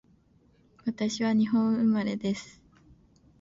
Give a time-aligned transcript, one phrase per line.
[0.83, 2.59] 私は日本生まれです